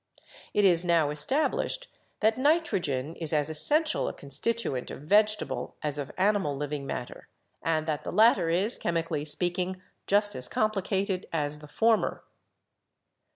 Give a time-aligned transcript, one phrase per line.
[0.55, 1.87] It is now established
[2.21, 7.27] that nitrogen is as essential a constituent of vegetable as of animal living matter
[7.61, 12.23] and that the latter is, chemically speaking, just as complicated as the former.